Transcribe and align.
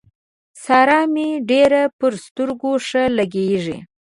سارا 0.63 0.99
مې 1.13 1.27
ډېره 1.49 1.83
پر 1.99 2.13
سترګو 2.25 2.71
ښه 2.87 3.03
لګېږي. 3.17 3.77